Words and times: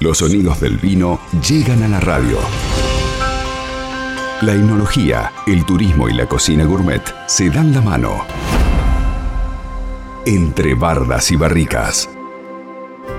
Los 0.00 0.16
sonidos 0.16 0.58
del 0.60 0.78
vino 0.78 1.20
llegan 1.46 1.82
a 1.82 1.88
la 1.88 2.00
radio. 2.00 2.38
La 4.40 4.54
enología, 4.54 5.30
el 5.46 5.66
turismo 5.66 6.08
y 6.08 6.14
la 6.14 6.24
cocina 6.24 6.64
gourmet 6.64 7.02
se 7.26 7.50
dan 7.50 7.74
la 7.74 7.82
mano. 7.82 8.24
Entre 10.24 10.72
bardas 10.72 11.30
y 11.30 11.36
barricas. 11.36 12.08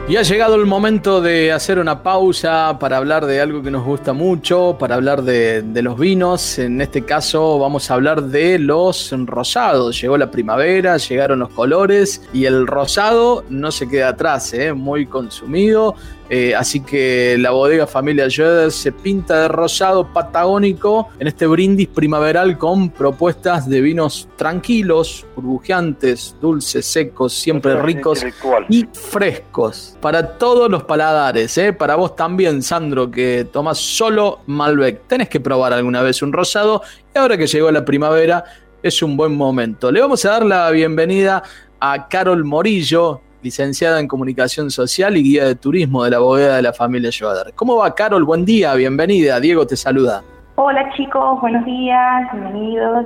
Y 0.08 0.18
ha 0.18 0.24
llegado 0.24 0.56
el 0.56 0.66
momento 0.66 1.22
de 1.22 1.52
hacer 1.52 1.78
una 1.78 2.02
pausa 2.02 2.78
para 2.79 2.98
hablar 2.98 3.28
de 3.28 3.40
algo 3.40 3.62
que 3.62 3.70
nos 3.70 3.86
gusta 3.86 4.13
mucho, 4.13 4.76
para 4.79 4.96
hablar 4.96 5.22
de, 5.22 5.63
los 5.84 6.00
vinos. 6.00 6.58
En 6.58 6.82
este 6.82 7.04
caso 7.04 7.60
vamos 7.60 7.92
a 7.92 7.94
hablar 7.94 8.24
de 8.24 8.58
los 8.58 9.13
rosados. 9.26 10.02
Llegó 10.02 10.18
la 10.18 10.32
primavera, 10.32 10.98
llegaron 10.98 11.40
los 11.40 11.50
colores 11.50 12.28
y 12.34 12.46
el 12.46 12.66
rosado 12.66 13.46
no 13.50 13.72
se 13.72 13.88
queda 13.88 14.10
atrás, 14.10 14.52
¿eh? 14.54 14.74
muy 14.74 15.06
consumido. 15.06 15.96
Eh, 16.34 16.55
así 16.55 16.80
que 16.80 17.36
la 17.38 17.52
bodega 17.52 17.86
Familia 17.86 18.30
Schroeder 18.30 18.72
se 18.72 18.94
pinta 18.94 19.42
de 19.42 19.48
rosado 19.50 20.14
patagónico 20.14 21.10
en 21.20 21.28
este 21.28 21.46
brindis 21.46 21.90
primaveral 21.90 22.58
con 22.58 22.90
propuestas 22.90 23.68
de 23.68 23.82
vinos 23.82 24.30
tranquilos, 24.38 25.26
burbujeantes, 25.36 26.38
dulces, 26.40 26.86
secos, 26.86 27.34
siempre 27.34 27.82
ricos 27.82 28.24
y 28.70 28.88
frescos. 28.94 29.98
Para 30.00 30.38
todos 30.38 30.72
los 30.72 30.84
paladares, 30.84 31.58
¿eh? 31.58 31.74
para 31.74 31.96
vos 31.96 32.16
también, 32.16 32.62
Sandro, 32.62 33.12
que 33.12 33.46
tomas 33.52 33.80
solo 33.80 34.40
Malbec. 34.46 35.08
Tenés 35.08 35.27
que 35.27 35.41
probar 35.41 35.74
alguna 35.74 36.02
vez 36.02 36.22
un 36.22 36.32
rosado 36.32 36.82
y 37.13 37.18
ahora 37.18 37.38
que 37.38 37.46
llegó 37.46 37.70
la 37.72 37.84
primavera 37.84 38.46
es 38.82 39.04
un 39.04 39.18
buen 39.18 39.36
momento. 39.36 39.91
Le 39.91 40.00
vamos 40.00 40.24
a 40.24 40.30
dar 40.30 40.46
la 40.46 40.72
bienvenida 40.72 41.44
a 41.82 42.08
Carol 42.08 42.46
Morillo, 42.46 43.20
licenciada 43.41 44.00
en 44.00 44.08
Comunicación 44.08 44.70
Social 44.70 45.18
y 45.18 45.23
guía 45.23 45.45
de 45.45 45.55
turismo 45.55 46.04
de 46.04 46.12
la 46.12 46.20
bodega 46.20 46.55
de 46.55 46.62
la 46.62 46.73
familia 46.73 47.12
Schroeder. 47.12 47.54
¿Cómo 47.55 47.77
va, 47.77 47.94
Carol? 47.95 48.23
Buen 48.23 48.45
día, 48.45 48.73
bienvenida. 48.76 49.40
Diego 49.40 49.66
te 49.66 49.76
saluda. 49.76 50.23
Hola, 50.55 50.91
chicos, 50.96 51.41
buenos 51.41 51.66
días, 51.66 52.32
bienvenidos. 52.34 53.05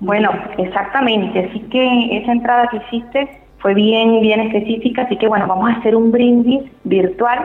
Bueno, 0.00 0.30
exactamente, 0.58 1.48
así 1.48 1.60
que 1.70 2.16
esa 2.16 2.32
entrada 2.32 2.66
que 2.68 2.78
hiciste 2.78 3.40
fue 3.58 3.74
bien, 3.74 4.20
bien 4.20 4.40
específica, 4.40 5.02
así 5.02 5.16
que 5.16 5.28
bueno, 5.28 5.46
vamos 5.46 5.70
a 5.70 5.74
hacer 5.78 5.94
un 5.94 6.10
brindis 6.10 6.62
virtual. 6.82 7.38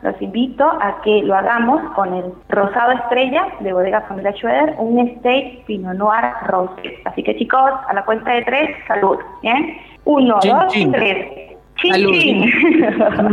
Los 0.00 0.20
invito 0.22 0.64
a 0.64 1.02
que 1.02 1.22
lo 1.22 1.34
hagamos 1.34 1.82
con 1.94 2.14
el 2.14 2.32
rosado 2.48 2.92
estrella 2.92 3.48
de 3.60 3.72
Bodega 3.72 4.00
Familia 4.02 4.32
Schroeder, 4.32 4.74
un 4.78 5.00
State 5.00 5.64
Pinot 5.66 5.96
Noir 5.96 6.32
Rosé. 6.46 6.94
Así 7.04 7.22
que 7.22 7.36
chicos, 7.36 7.72
a 7.86 7.92
la 7.92 8.04
cuenta 8.04 8.32
de 8.32 8.42
tres, 8.42 8.70
salud. 8.86 9.18
¿bien? 9.42 9.76
Uno, 10.04 10.38
dos, 10.42 10.72
tres. 10.92 11.37
Salud. 11.82 12.12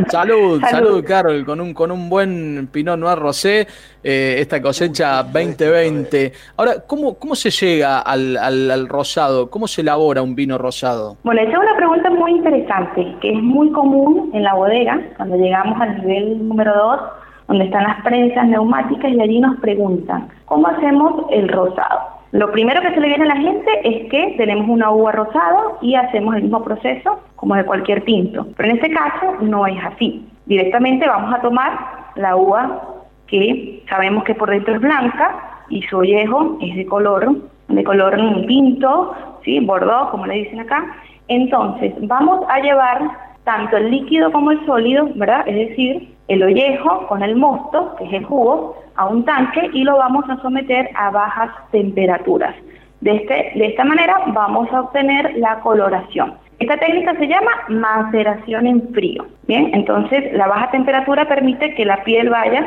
salud. 0.07 0.61
salud, 0.61 1.03
Carol, 1.03 1.43
con 1.45 1.59
un, 1.59 1.73
con 1.73 1.91
un 1.91 2.09
buen 2.09 2.69
Pinot 2.71 2.99
Noir 2.99 3.17
Rosé, 3.17 3.67
eh, 4.03 4.35
esta 4.37 4.61
cosecha 4.61 5.23
2020. 5.23 6.31
Ahora, 6.57 6.73
¿cómo, 6.85 7.15
cómo 7.15 7.33
se 7.33 7.49
llega 7.49 7.99
al, 7.99 8.37
al, 8.37 8.87
rosado? 8.87 9.49
¿Cómo 9.49 9.67
se 9.67 9.81
elabora 9.81 10.21
un 10.21 10.35
vino 10.35 10.59
rosado? 10.59 11.17
Bueno, 11.23 11.41
esa 11.41 11.53
es 11.53 11.57
una 11.57 11.75
pregunta 11.75 12.09
muy 12.11 12.31
interesante, 12.33 13.15
que 13.19 13.31
es 13.31 13.41
muy 13.41 13.71
común 13.71 14.29
en 14.33 14.43
la 14.43 14.53
bodega, 14.53 15.01
cuando 15.17 15.37
llegamos 15.37 15.81
al 15.81 16.01
nivel 16.01 16.47
número 16.47 16.71
2, 16.75 16.99
donde 17.47 17.65
están 17.65 17.83
las 17.83 18.03
prensas 18.03 18.47
neumáticas 18.47 19.11
y 19.11 19.21
allí 19.21 19.39
nos 19.39 19.59
preguntan, 19.59 20.27
¿cómo 20.45 20.67
hacemos 20.67 21.25
el 21.31 21.47
rosado? 21.49 22.14
Lo 22.31 22.51
primero 22.51 22.81
que 22.81 22.93
se 22.93 22.99
le 22.99 23.07
viene 23.07 23.23
a 23.23 23.35
la 23.35 23.37
gente 23.37 23.71
es 23.83 24.09
que 24.09 24.35
tenemos 24.37 24.67
una 24.67 24.91
uva 24.91 25.11
rosada 25.11 25.61
y 25.81 25.95
hacemos 25.95 26.35
el 26.35 26.43
mismo 26.43 26.63
proceso 26.63 27.21
como 27.35 27.55
de 27.55 27.65
cualquier 27.65 28.03
tinto. 28.03 28.47
Pero 28.57 28.69
en 28.69 28.75
este 28.75 28.91
caso 28.91 29.37
no 29.41 29.65
es 29.67 29.77
así. 29.83 30.27
Directamente 30.45 31.07
vamos 31.07 31.33
a 31.33 31.41
tomar 31.41 31.79
la 32.15 32.35
uva 32.35 32.81
que 33.27 33.83
sabemos 33.89 34.23
que 34.23 34.35
por 34.35 34.49
dentro 34.49 34.75
es 34.75 34.81
blanca 34.81 35.63
y 35.69 35.81
su 35.83 35.97
ollejo 35.97 36.57
es 36.61 36.75
de 36.75 36.85
color, 36.85 37.35
de 37.67 37.83
color 37.83 38.15
tinto, 38.47 39.15
¿sí? 39.43 39.59
bordeaux, 39.61 40.11
como 40.11 40.25
le 40.25 40.35
dicen 40.35 40.59
acá. 40.59 40.85
Entonces, 41.27 41.93
vamos 42.01 42.45
a 42.49 42.59
llevar 42.59 43.09
tanto 43.43 43.77
el 43.77 43.91
líquido 43.91 44.31
como 44.31 44.51
el 44.51 44.65
sólido, 44.65 45.09
¿verdad? 45.15 45.47
Es 45.47 45.69
decir, 45.69 46.14
el 46.27 46.43
ollejo 46.43 47.07
con 47.07 47.21
el 47.23 47.35
mosto, 47.35 47.95
que 47.97 48.05
es 48.05 48.13
el 48.13 48.25
jugo, 48.25 48.77
a 48.95 49.05
un 49.05 49.25
tanque 49.25 49.69
y 49.73 49.83
lo 49.83 49.97
vamos 49.97 50.25
a 50.29 50.41
someter 50.41 50.89
a 50.95 51.11
bajas 51.11 51.51
temperaturas. 51.71 52.55
De, 53.01 53.15
este, 53.15 53.51
de 53.55 53.67
esta 53.67 53.83
manera 53.83 54.15
vamos 54.27 54.71
a 54.71 54.81
obtener 54.81 55.37
la 55.37 55.59
coloración. 55.59 56.35
Esta 56.59 56.77
técnica 56.77 57.13
se 57.15 57.27
llama 57.27 57.51
maceración 57.67 58.65
en 58.65 58.93
frío. 58.93 59.25
Bien, 59.47 59.71
entonces 59.73 60.31
la 60.33 60.47
baja 60.47 60.71
temperatura 60.71 61.27
permite 61.27 61.75
que 61.75 61.85
la 61.85 62.03
piel 62.03 62.29
vaya 62.29 62.65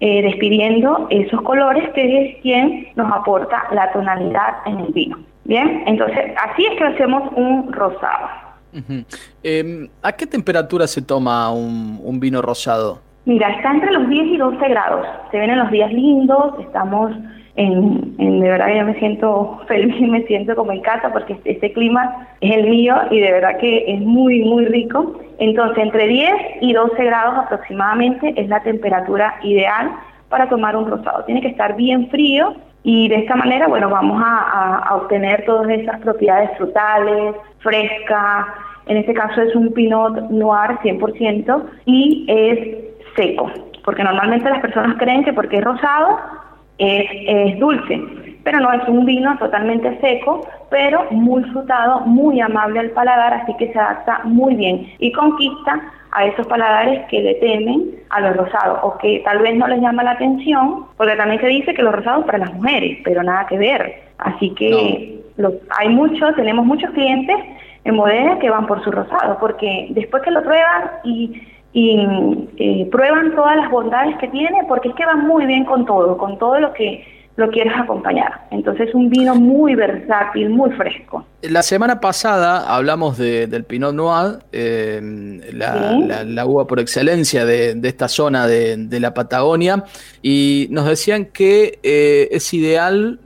eh, 0.00 0.22
despidiendo 0.22 1.06
esos 1.10 1.42
colores 1.42 1.88
que 1.90 2.24
es 2.24 2.42
quien 2.42 2.88
nos 2.94 3.12
aporta 3.12 3.64
la 3.72 3.92
tonalidad 3.92 4.54
en 4.66 4.80
el 4.80 4.92
vino. 4.92 5.18
Bien, 5.44 5.82
entonces 5.86 6.32
así 6.42 6.64
es 6.64 6.78
que 6.78 6.84
hacemos 6.84 7.30
un 7.34 7.72
rosado. 7.72 8.43
Em, 9.42 9.88
¿A 10.02 10.12
qué 10.12 10.26
temperatura 10.26 10.86
se 10.86 11.02
toma 11.02 11.52
un, 11.52 12.18
vino 12.20 12.42
rosado? 12.42 13.00
Mira, 13.24 13.48
está 13.50 13.72
entre 13.72 13.92
los 13.92 14.08
10 14.08 14.26
y 14.26 14.36
12 14.36 14.68
grados. 14.68 15.06
Se 15.30 15.38
ven 15.38 15.50
en 15.50 15.58
los 15.58 15.70
días 15.70 15.92
lindos, 15.92 16.54
estamos 16.60 17.12
en, 17.56 18.16
de 18.16 18.48
verdad 18.50 18.66
que 18.66 18.78
yo 18.78 18.84
me 18.84 18.98
siento 18.98 19.60
feliz, 19.68 20.00
me 20.08 20.22
siento 20.26 20.56
como 20.56 20.72
en 20.72 20.80
casa 20.80 21.12
porque 21.12 21.34
este, 21.34 21.52
este, 21.52 21.72
clima 21.72 22.28
es 22.40 22.56
el 22.56 22.68
mío 22.68 22.96
y 23.10 23.20
de 23.20 23.32
verdad 23.32 23.58
que 23.58 23.84
es 23.86 24.00
muy, 24.00 24.42
muy 24.42 24.66
rico. 24.66 25.18
Entonces, 25.38 25.78
entre 25.78 26.06
10 26.06 26.32
y 26.60 26.72
12 26.72 27.04
grados 27.04 27.38
aproximadamente 27.38 28.34
es 28.36 28.48
la 28.48 28.62
temperatura 28.62 29.36
ideal 29.42 29.92
para 30.28 30.48
tomar 30.48 30.76
un 30.76 30.90
rosado. 30.90 31.24
Tiene 31.24 31.40
que 31.40 31.48
estar 31.48 31.76
bien 31.76 32.08
frío 32.10 32.54
y 32.82 33.08
de 33.08 33.16
esta 33.16 33.34
manera, 33.34 33.66
bueno, 33.66 33.88
vamos 33.88 34.22
a, 34.22 34.78
a 34.78 34.96
obtener 34.96 35.44
todas 35.46 35.70
esas 35.70 36.00
propiedades 36.00 36.50
frutales, 36.58 37.34
frescas. 37.60 38.46
En 38.86 38.96
este 38.98 39.14
caso 39.14 39.40
es 39.40 39.54
un 39.54 39.72
Pinot 39.72 40.30
Noir 40.30 40.78
100% 40.82 41.62
y 41.86 42.24
es 42.28 43.14
seco, 43.16 43.50
porque 43.84 44.04
normalmente 44.04 44.50
las 44.50 44.60
personas 44.60 44.96
creen 44.98 45.24
que 45.24 45.32
porque 45.32 45.58
es 45.58 45.64
rosado 45.64 46.18
es, 46.78 47.58
dulce, 47.58 48.00
pero 48.42 48.60
no 48.60 48.72
es 48.72 48.86
un 48.88 49.04
vino 49.04 49.36
totalmente 49.38 49.98
seco, 50.00 50.46
pero 50.70 51.06
muy 51.10 51.42
frutado, 51.44 52.00
muy 52.00 52.40
amable 52.40 52.80
al 52.80 52.90
paladar, 52.90 53.34
así 53.34 53.54
que 53.58 53.72
se 53.72 53.78
adapta 53.78 54.20
muy 54.24 54.56
bien 54.56 54.92
y 54.98 55.12
conquista 55.12 55.80
a 56.12 56.26
esos 56.26 56.46
paladares 56.46 57.06
que 57.08 57.20
le 57.20 57.34
temen 57.36 57.90
a 58.10 58.20
los 58.20 58.36
rosados 58.36 58.78
o 58.82 58.98
que 58.98 59.22
tal 59.24 59.38
vez 59.38 59.56
no 59.56 59.66
les 59.66 59.80
llama 59.80 60.04
la 60.04 60.12
atención, 60.12 60.86
porque 60.96 61.16
también 61.16 61.40
se 61.40 61.48
dice 61.48 61.74
que 61.74 61.82
los 61.82 61.94
rosados 61.94 62.24
para 62.24 62.38
las 62.38 62.54
mujeres, 62.54 62.98
pero 63.04 63.22
nada 63.22 63.46
que 63.46 63.58
ver. 63.58 64.02
Así 64.18 64.50
que 64.50 65.20
hay 65.78 65.88
muchos, 65.88 66.36
tenemos 66.36 66.64
muchos 66.64 66.90
clientes 66.90 67.36
en 67.84 67.96
bodega 67.96 68.38
que 68.38 68.50
van 68.50 68.66
por 68.66 68.82
su 68.82 68.90
rosado, 68.90 69.38
porque 69.38 69.88
después 69.90 70.22
que 70.22 70.30
lo 70.30 70.42
prueban 70.42 70.90
y 71.04 71.42
y 71.74 71.98
eh, 72.56 72.88
prueban 72.90 73.34
todas 73.34 73.56
las 73.56 73.70
bondades 73.70 74.16
que 74.18 74.28
tiene 74.28 74.64
porque 74.68 74.88
es 74.88 74.94
que 74.94 75.04
va 75.04 75.16
muy 75.16 75.44
bien 75.44 75.64
con 75.64 75.84
todo, 75.84 76.16
con 76.16 76.38
todo 76.38 76.60
lo 76.60 76.72
que 76.72 77.04
lo 77.36 77.50
quieres 77.50 77.72
acompañar. 77.76 78.46
Entonces 78.52 78.94
un 78.94 79.10
vino 79.10 79.34
muy 79.34 79.74
versátil, 79.74 80.50
muy 80.50 80.70
fresco. 80.70 81.26
La 81.42 81.64
semana 81.64 81.98
pasada 81.98 82.72
hablamos 82.72 83.18
del 83.18 83.64
Pinot 83.64 83.92
Noir, 83.92 84.38
eh, 84.52 85.00
la, 85.52 86.46
uva 86.46 86.64
por 86.68 86.78
excelencia 86.78 87.44
de, 87.44 87.76
esta 87.82 88.06
zona 88.06 88.46
de, 88.46 89.00
la 89.00 89.12
Patagonia, 89.12 89.82
y 90.22 90.68
nos 90.70 90.86
decían 90.86 91.24
que 91.24 91.80
eh, 91.82 92.28
es 92.30 92.54
ideal 92.54 93.18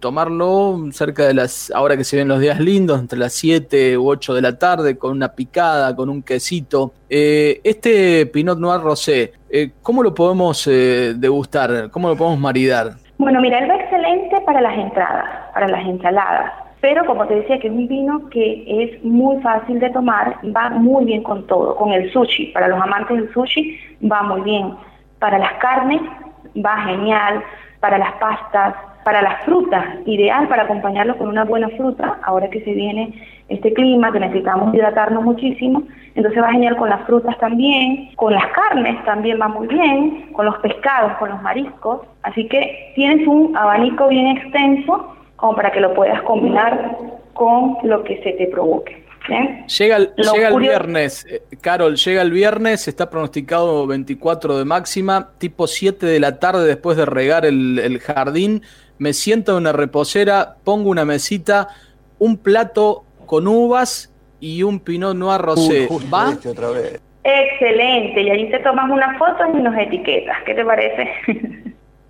tomarlo 0.00 0.78
cerca 0.92 1.26
de 1.26 1.34
las, 1.34 1.70
ahora 1.74 1.96
que 1.96 2.04
se 2.04 2.16
ven 2.16 2.28
los 2.28 2.40
días 2.40 2.60
lindos, 2.60 3.00
entre 3.00 3.18
las 3.18 3.32
7 3.34 3.98
u 3.98 4.08
8 4.08 4.34
de 4.34 4.42
la 4.42 4.58
tarde, 4.58 4.98
con 4.98 5.12
una 5.12 5.28
picada, 5.28 5.94
con 5.94 6.08
un 6.08 6.22
quesito. 6.22 6.92
Eh, 7.08 7.60
este 7.64 8.26
Pinot 8.26 8.58
Noir 8.58 8.80
Rosé, 8.80 9.32
eh, 9.50 9.70
¿cómo 9.82 10.02
lo 10.02 10.14
podemos 10.14 10.66
eh, 10.66 11.14
degustar? 11.16 11.90
¿Cómo 11.90 12.08
lo 12.08 12.16
podemos 12.16 12.38
maridar? 12.38 12.92
Bueno, 13.18 13.40
mira, 13.40 13.58
él 13.58 13.70
va 13.70 13.76
excelente 13.76 14.40
para 14.42 14.60
las 14.60 14.78
entradas, 14.78 15.24
para 15.52 15.68
las 15.68 15.86
ensaladas. 15.86 16.52
Pero 16.80 17.04
como 17.06 17.26
te 17.26 17.34
decía, 17.34 17.58
que 17.58 17.66
es 17.66 17.72
un 17.72 17.88
vino 17.88 18.28
que 18.28 18.64
es 18.84 19.02
muy 19.02 19.40
fácil 19.42 19.80
de 19.80 19.90
tomar, 19.90 20.38
va 20.56 20.70
muy 20.70 21.04
bien 21.04 21.24
con 21.24 21.44
todo, 21.48 21.74
con 21.74 21.92
el 21.92 22.12
sushi. 22.12 22.46
Para 22.52 22.68
los 22.68 22.80
amantes 22.80 23.16
del 23.16 23.32
sushi 23.32 23.76
va 24.10 24.22
muy 24.22 24.42
bien. 24.42 24.74
Para 25.18 25.38
las 25.38 25.54
carnes 25.54 26.00
va 26.64 26.84
genial. 26.84 27.42
Para 27.80 27.98
las 27.98 28.12
pastas, 28.14 28.74
para 29.08 29.22
las 29.22 29.42
frutas, 29.46 29.86
ideal 30.04 30.48
para 30.48 30.64
acompañarlo 30.64 31.16
con 31.16 31.28
una 31.28 31.44
buena 31.44 31.70
fruta, 31.70 32.18
ahora 32.24 32.50
que 32.50 32.60
se 32.60 32.74
viene 32.74 33.14
este 33.48 33.72
clima, 33.72 34.12
que 34.12 34.20
necesitamos 34.20 34.74
hidratarnos 34.74 35.24
muchísimo, 35.24 35.82
entonces 36.14 36.42
va 36.42 36.52
genial 36.52 36.76
con 36.76 36.90
las 36.90 37.06
frutas 37.06 37.38
también, 37.38 38.10
con 38.16 38.34
las 38.34 38.44
carnes 38.48 39.02
también 39.06 39.40
va 39.40 39.48
muy 39.48 39.66
bien, 39.66 40.30
con 40.34 40.44
los 40.44 40.58
pescados, 40.58 41.12
con 41.16 41.30
los 41.30 41.40
mariscos, 41.40 42.02
así 42.22 42.46
que 42.48 42.92
tienes 42.96 43.26
un 43.26 43.56
abanico 43.56 44.08
bien 44.08 44.36
extenso 44.36 45.16
como 45.36 45.56
para 45.56 45.72
que 45.72 45.80
lo 45.80 45.94
puedas 45.94 46.20
combinar 46.24 46.98
con 47.32 47.78
lo 47.84 48.04
que 48.04 48.22
se 48.22 48.32
te 48.32 48.46
provoque. 48.48 49.07
Llega, 49.28 49.96
el, 49.96 50.12
llega 50.16 50.48
el 50.48 50.58
viernes, 50.58 51.26
eh, 51.28 51.42
Carol, 51.60 51.96
llega 51.96 52.22
el 52.22 52.30
viernes, 52.30 52.88
está 52.88 53.10
pronosticado 53.10 53.86
24 53.86 54.58
de 54.58 54.64
máxima, 54.64 55.32
tipo 55.38 55.66
7 55.66 56.06
de 56.06 56.18
la 56.18 56.38
tarde 56.38 56.66
después 56.66 56.96
de 56.96 57.04
regar 57.04 57.44
el, 57.44 58.00
jardín, 58.00 58.62
me 58.98 59.12
siento 59.12 59.52
en 59.52 59.58
una 59.58 59.72
reposera, 59.72 60.56
pongo 60.64 60.88
una 60.88 61.04
mesita, 61.04 61.68
un 62.18 62.38
plato 62.38 63.04
con 63.26 63.46
uvas 63.46 64.12
y 64.40 64.62
un 64.62 64.80
pinot 64.80 65.14
noir 65.14 65.40
rosé. 65.40 65.88
¿Va? 66.12 66.30
Otra 66.30 66.70
vez. 66.70 67.00
Excelente, 67.22 68.22
y 68.22 68.30
ahí 68.30 68.50
te 68.50 68.58
tomas 68.60 68.90
unas 68.90 69.18
fotos 69.18 69.46
y 69.52 69.58
nos 69.58 69.76
etiquetas, 69.76 70.38
¿qué 70.46 70.54
te 70.54 70.64
parece? 70.64 71.10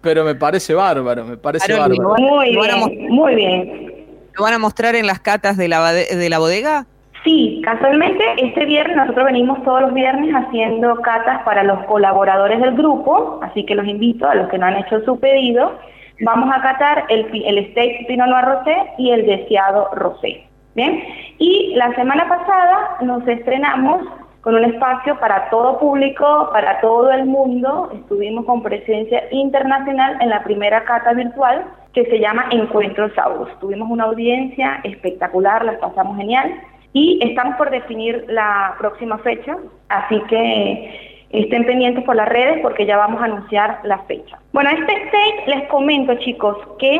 Pero 0.00 0.24
me 0.24 0.36
parece 0.36 0.74
bárbaro, 0.74 1.24
me 1.24 1.36
parece 1.36 1.72
bárbaro. 1.72 2.14
Muy 2.16 2.50
bien, 2.50 3.08
muy 3.08 3.34
bien. 3.34 4.06
¿Lo 4.36 4.44
van 4.44 4.54
a 4.54 4.58
mostrar 4.58 4.94
en 4.94 5.08
las 5.08 5.18
catas 5.18 5.56
de 5.56 5.66
la, 5.66 5.92
de 5.92 6.28
la 6.30 6.38
bodega? 6.38 6.86
Sí, 7.24 7.60
casualmente 7.64 8.24
este 8.36 8.64
viernes 8.64 8.96
nosotros 8.96 9.26
venimos 9.26 9.62
todos 9.64 9.82
los 9.82 9.94
viernes 9.94 10.32
haciendo 10.34 10.96
catas 10.96 11.42
para 11.42 11.64
los 11.64 11.84
colaboradores 11.86 12.60
del 12.60 12.76
grupo, 12.76 13.40
así 13.42 13.64
que 13.64 13.74
los 13.74 13.86
invito 13.86 14.28
a 14.28 14.34
los 14.34 14.48
que 14.48 14.58
no 14.58 14.66
han 14.66 14.76
hecho 14.76 15.00
su 15.04 15.18
pedido. 15.18 15.78
Vamos 16.20 16.50
a 16.54 16.60
catar 16.60 17.04
el, 17.08 17.26
steak 17.70 18.06
Pinot 18.06 18.28
Noir 18.28 18.44
Rosé 18.44 18.76
y 18.98 19.10
el 19.10 19.26
deseado 19.26 19.88
Rosé. 19.94 20.44
Bien, 20.74 21.02
y 21.38 21.74
la 21.74 21.92
semana 21.94 22.28
pasada 22.28 22.98
nos 23.00 23.26
estrenamos 23.26 24.02
con 24.42 24.54
un 24.54 24.64
espacio 24.64 25.18
para 25.18 25.50
todo 25.50 25.78
público, 25.80 26.50
para 26.52 26.80
todo 26.80 27.10
el 27.10 27.24
mundo. 27.24 27.90
Estuvimos 27.94 28.44
con 28.44 28.62
presencia 28.62 29.24
internacional 29.32 30.18
en 30.20 30.30
la 30.30 30.44
primera 30.44 30.84
cata 30.84 31.14
virtual 31.14 31.64
que 31.92 32.04
se 32.04 32.20
llama 32.20 32.46
Encuentros 32.50 33.12
Saurus. 33.14 33.48
Tuvimos 33.58 33.90
una 33.90 34.04
audiencia 34.04 34.80
espectacular, 34.84 35.64
las 35.64 35.78
pasamos 35.78 36.16
genial 36.16 36.54
y 36.98 37.18
estamos 37.22 37.54
por 37.56 37.70
definir 37.70 38.24
la 38.28 38.74
próxima 38.78 39.18
fecha, 39.18 39.56
así 39.88 40.20
que 40.28 41.26
estén 41.30 41.64
pendientes 41.64 42.02
por 42.02 42.16
las 42.16 42.28
redes 42.28 42.58
porque 42.60 42.86
ya 42.86 42.96
vamos 42.96 43.20
a 43.22 43.26
anunciar 43.26 43.78
la 43.84 43.98
fecha. 44.00 44.38
Bueno, 44.52 44.70
este 44.70 45.06
steak 45.06 45.46
les 45.46 45.68
comento 45.68 46.14
chicos 46.16 46.56
que 46.78 46.98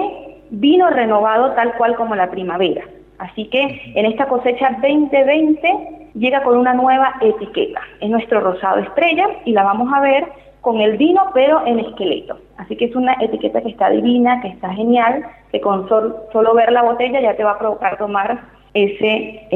vino 0.51 0.89
renovado 0.91 1.53
tal 1.55 1.75
cual 1.75 1.97
como 1.97 2.15
la 2.15 2.31
primavera, 2.31 2.85
así 3.19 3.47
que 3.47 3.93
en 3.97 4.07
esta 4.07 4.27
cosecha 4.29 4.79
2020 4.81 6.11
llega 6.15 6.45
con 6.45 6.57
una 6.57 6.75
nueva 6.75 7.15
etiqueta, 7.21 7.81
es 8.01 8.09
nuestro 8.09 8.41
rosado 8.41 8.79
estrella 8.79 9.27
y 9.45 9.53
la 9.53 9.65
vamos 9.65 9.93
a 9.93 10.01
ver 10.01 10.29
con 10.61 10.81
el 10.81 10.97
vino 10.97 11.31
pero 11.35 11.67
en 11.67 11.81
esqueleto. 11.81 12.39
Así 12.57 12.77
que 12.77 12.87
es 12.87 12.95
una 12.95 13.15
etiqueta 13.21 13.63
que 13.63 13.71
está 13.71 13.91
divina, 13.91 14.41
que 14.43 14.49
está 14.49 14.73
genial, 14.75 15.25
que 15.51 15.61
con 15.61 15.89
solo 15.89 16.55
ver 16.55 16.71
la 16.71 16.83
botella 16.83 17.21
ya 17.21 17.35
te 17.37 17.45
va 17.45 17.53
a 17.53 17.59
provocar 17.59 17.97
tomar 17.99 18.58
ese, 18.85 19.49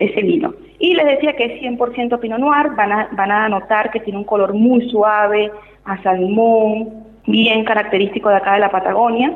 ese 0.00 0.22
vino. 0.22 0.54
Y 0.78 0.94
les 0.94 1.06
decía 1.06 1.34
que 1.34 1.44
es 1.44 1.62
100% 1.62 2.18
Pinot 2.18 2.38
Noir, 2.38 2.70
van 2.76 2.92
a, 2.92 3.08
van 3.12 3.30
a 3.30 3.48
notar 3.48 3.90
que 3.90 4.00
tiene 4.00 4.18
un 4.18 4.24
color 4.24 4.54
muy 4.54 4.88
suave, 4.90 5.50
a 5.84 6.02
salmón, 6.02 7.04
bien 7.26 7.64
característico 7.64 8.28
de 8.28 8.36
acá 8.36 8.54
de 8.54 8.60
la 8.60 8.70
Patagonia. 8.70 9.32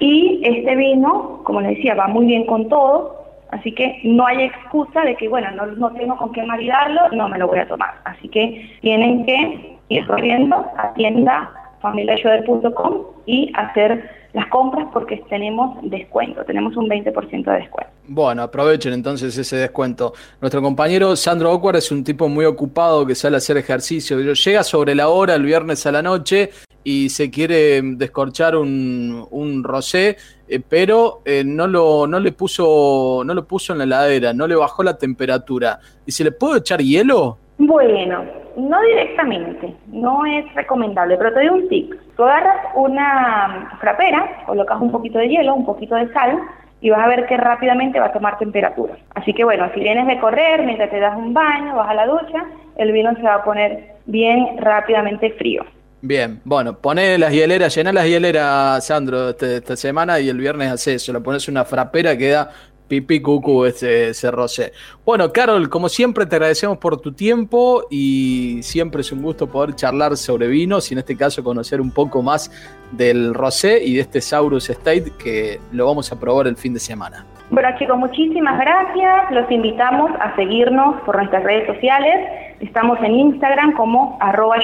Y 0.00 0.40
este 0.44 0.76
vino, 0.76 1.40
como 1.44 1.60
les 1.60 1.76
decía, 1.76 1.94
va 1.94 2.06
muy 2.06 2.26
bien 2.26 2.46
con 2.46 2.68
todo, 2.68 3.24
así 3.50 3.72
que 3.72 4.00
no 4.04 4.26
hay 4.26 4.42
excusa 4.42 5.02
de 5.02 5.16
que, 5.16 5.28
bueno, 5.28 5.50
no, 5.52 5.66
no 5.66 5.90
tengo 5.92 6.16
con 6.16 6.32
qué 6.32 6.42
maridarlo, 6.44 7.08
no 7.12 7.28
me 7.28 7.38
lo 7.38 7.48
voy 7.48 7.58
a 7.58 7.68
tomar. 7.68 7.94
Así 8.04 8.28
que 8.28 8.70
tienen 8.80 9.24
que 9.24 9.78
ir 9.88 10.06
corriendo 10.06 10.64
a 10.76 10.92
tienda 10.94 11.50
familiayoder.com 11.80 12.94
y 13.26 13.52
hacer 13.56 14.17
las 14.32 14.46
compras 14.48 14.88
porque 14.92 15.22
tenemos 15.28 15.78
descuento, 15.82 16.44
tenemos 16.44 16.76
un 16.76 16.88
20% 16.88 17.44
de 17.44 17.58
descuento. 17.58 17.92
Bueno, 18.06 18.42
aprovechen 18.42 18.92
entonces 18.92 19.36
ese 19.36 19.56
descuento. 19.56 20.12
Nuestro 20.40 20.62
compañero 20.62 21.16
Sandro 21.16 21.52
Ocuar 21.52 21.76
es 21.76 21.90
un 21.90 22.04
tipo 22.04 22.28
muy 22.28 22.44
ocupado 22.44 23.06
que 23.06 23.14
sale 23.14 23.36
a 23.36 23.38
hacer 23.38 23.56
ejercicio. 23.56 24.18
Llega 24.18 24.62
sobre 24.62 24.94
la 24.94 25.08
hora 25.08 25.34
el 25.34 25.42
viernes 25.42 25.84
a 25.86 25.92
la 25.92 26.02
noche 26.02 26.50
y 26.84 27.08
se 27.10 27.30
quiere 27.30 27.82
descorchar 27.82 28.56
un, 28.56 29.26
un 29.30 29.64
rosé, 29.64 30.16
eh, 30.48 30.60
pero 30.66 31.20
eh, 31.24 31.42
no, 31.44 31.66
lo, 31.66 32.06
no, 32.06 32.20
le 32.20 32.32
puso, 32.32 33.22
no 33.24 33.34
lo 33.34 33.46
puso 33.46 33.72
en 33.72 33.78
la 33.78 33.84
heladera, 33.84 34.32
no 34.32 34.46
le 34.46 34.54
bajó 34.54 34.82
la 34.82 34.96
temperatura. 34.96 35.80
¿Y 36.06 36.12
se 36.12 36.24
le 36.24 36.32
puede 36.32 36.60
echar 36.60 36.80
hielo? 36.80 37.38
Bueno, 37.58 38.24
no 38.56 38.80
directamente, 38.82 39.74
no 39.88 40.24
es 40.24 40.54
recomendable, 40.54 41.16
pero 41.16 41.32
te 41.32 41.40
doy 41.40 41.48
un 41.48 41.68
tip. 41.68 41.92
Tú 42.16 42.22
agarras 42.22 42.66
una 42.76 43.76
frapera, 43.80 44.44
colocas 44.46 44.80
un 44.80 44.92
poquito 44.92 45.18
de 45.18 45.28
hielo, 45.28 45.54
un 45.54 45.66
poquito 45.66 45.96
de 45.96 46.12
sal 46.12 46.38
y 46.80 46.90
vas 46.90 47.00
a 47.00 47.08
ver 47.08 47.26
que 47.26 47.36
rápidamente 47.36 47.98
va 47.98 48.06
a 48.06 48.12
tomar 48.12 48.38
temperatura. 48.38 48.96
Así 49.14 49.34
que 49.34 49.42
bueno, 49.42 49.68
si 49.74 49.80
vienes 49.80 50.06
de 50.06 50.20
correr, 50.20 50.64
mientras 50.64 50.90
te 50.90 51.00
das 51.00 51.16
un 51.16 51.34
baño, 51.34 51.74
vas 51.74 51.90
a 51.90 51.94
la 51.94 52.06
ducha, 52.06 52.44
el 52.76 52.92
vino 52.92 53.12
se 53.16 53.22
va 53.22 53.34
a 53.34 53.44
poner 53.44 53.96
bien 54.06 54.56
rápidamente 54.58 55.32
frío. 55.32 55.64
Bien, 56.00 56.40
bueno, 56.44 56.74
poné 56.78 57.18
las 57.18 57.32
hieleras, 57.32 57.74
llená 57.74 57.92
las 57.92 58.06
hieleras, 58.06 58.86
Sandro, 58.86 59.30
este, 59.30 59.56
esta 59.56 59.74
semana 59.74 60.20
y 60.20 60.28
el 60.28 60.38
viernes 60.38 60.70
hace 60.70 60.94
eso, 60.94 61.12
le 61.12 61.18
pones 61.18 61.48
una 61.48 61.64
frapera, 61.64 62.16
queda 62.16 62.50
Pipi 62.88 63.20
Cucu 63.20 63.66
ese, 63.66 64.08
ese 64.08 64.30
rosé. 64.30 64.72
Bueno, 65.04 65.32
Carol, 65.32 65.68
como 65.68 65.88
siempre 65.88 66.26
te 66.26 66.36
agradecemos 66.36 66.78
por 66.78 67.00
tu 67.00 67.12
tiempo 67.12 67.84
y 67.90 68.60
siempre 68.62 69.02
es 69.02 69.12
un 69.12 69.22
gusto 69.22 69.46
poder 69.46 69.74
charlar 69.74 70.16
sobre 70.16 70.48
vinos 70.48 70.90
y 70.90 70.94
en 70.94 71.00
este 71.00 71.16
caso 71.16 71.44
conocer 71.44 71.80
un 71.80 71.90
poco 71.90 72.22
más 72.22 72.50
del 72.92 73.34
rosé 73.34 73.84
y 73.84 73.94
de 73.94 74.00
este 74.00 74.20
Saurus 74.20 74.70
State 74.70 75.12
que 75.22 75.60
lo 75.72 75.86
vamos 75.86 76.10
a 76.10 76.18
probar 76.18 76.46
el 76.46 76.56
fin 76.56 76.74
de 76.74 76.80
semana. 76.80 77.24
Bueno 77.50 77.68
chicos, 77.78 77.96
muchísimas 77.96 78.58
gracias. 78.58 79.30
Los 79.30 79.50
invitamos 79.50 80.10
a 80.20 80.34
seguirnos 80.36 81.00
por 81.02 81.16
nuestras 81.16 81.44
redes 81.44 81.66
sociales. 81.66 82.14
Estamos 82.60 82.98
en 83.02 83.14
Instagram 83.14 83.72
como 83.72 84.18
arroba 84.20 84.56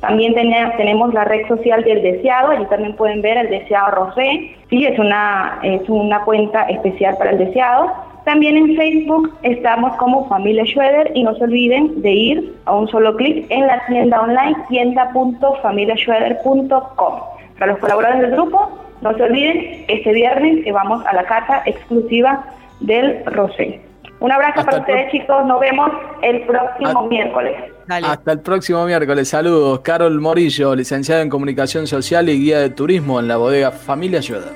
también 0.00 0.34
tenemos 0.34 1.14
la 1.14 1.24
red 1.24 1.48
social 1.48 1.82
del 1.82 2.02
deseado, 2.02 2.50
allí 2.50 2.66
también 2.66 2.94
pueden 2.96 3.22
ver 3.22 3.38
el 3.38 3.48
deseado 3.48 3.92
Rosé, 3.92 4.54
sí, 4.68 4.84
es 4.84 4.98
una, 4.98 5.58
es 5.62 5.88
una 5.88 6.20
cuenta 6.24 6.64
especial 6.64 7.16
para 7.16 7.30
el 7.30 7.38
deseado. 7.38 7.90
También 8.24 8.56
en 8.56 8.74
Facebook 8.76 9.32
estamos 9.42 9.96
como 9.96 10.28
Familia 10.28 10.66
Schroeder 10.66 11.12
y 11.14 11.22
no 11.22 11.34
se 11.36 11.44
olviden 11.44 12.02
de 12.02 12.10
ir 12.10 12.52
a 12.64 12.74
un 12.74 12.88
solo 12.88 13.14
clic 13.16 13.46
en 13.50 13.64
la 13.66 13.86
tienda 13.86 14.20
online 14.20 14.56
tienda.familiaschroeder.com. 14.68 17.14
Para 17.58 17.72
los 17.72 17.80
colaboradores 17.80 18.20
del 18.22 18.32
grupo, 18.32 18.68
no 19.00 19.16
se 19.16 19.22
olviden, 19.22 19.84
este 19.88 20.12
viernes 20.12 20.62
que 20.64 20.72
vamos 20.72 21.06
a 21.06 21.14
la 21.14 21.24
carta 21.24 21.62
exclusiva 21.66 22.44
del 22.80 23.24
Rosé. 23.26 23.80
Un 24.20 24.32
abrazo 24.32 24.64
para 24.64 24.78
ustedes, 24.78 25.12
chicos. 25.12 25.46
Nos 25.46 25.60
vemos 25.60 25.90
el 26.22 26.42
próximo 26.42 27.06
miércoles. 27.06 27.75
Hasta 27.88 28.32
el 28.32 28.40
próximo 28.40 28.84
miércoles. 28.84 29.28
Saludos. 29.28 29.80
Carol 29.80 30.20
Morillo, 30.20 30.74
licenciada 30.74 31.22
en 31.22 31.28
Comunicación 31.28 31.86
Social 31.86 32.28
y 32.28 32.38
guía 32.38 32.60
de 32.60 32.70
turismo 32.70 33.20
en 33.20 33.28
la 33.28 33.36
bodega 33.36 33.70
Familia 33.70 34.18
Ayuda. 34.18 34.52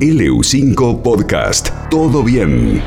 LU5 0.00 1.02
Podcast. 1.02 1.70
Todo 1.88 2.22
bien. 2.22 2.82